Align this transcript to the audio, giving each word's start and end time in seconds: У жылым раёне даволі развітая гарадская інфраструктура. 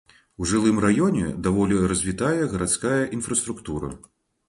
У 0.43 0.47
жылым 0.51 0.79
раёне 0.85 1.27
даволі 1.49 1.79
развітая 1.93 2.51
гарадская 2.57 3.01
інфраструктура. 3.19 3.97